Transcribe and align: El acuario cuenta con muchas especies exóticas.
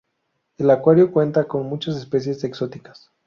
El 0.57 0.71
acuario 0.71 1.11
cuenta 1.11 1.43
con 1.47 1.67
muchas 1.67 1.95
especies 1.95 2.43
exóticas. 2.43 3.11